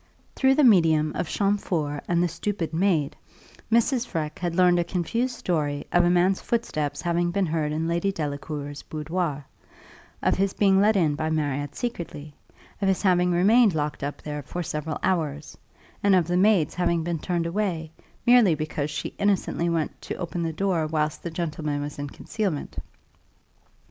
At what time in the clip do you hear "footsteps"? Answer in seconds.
6.41-7.03